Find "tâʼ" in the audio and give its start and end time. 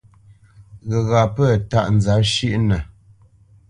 1.69-1.87